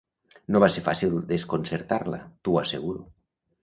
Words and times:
No 0.55 0.61
va 0.63 0.69
ser 0.77 0.83
fàcil 0.87 1.13
desconcertar-la, 1.33 2.23
t'ho 2.43 2.61
asseguro. 2.67 3.09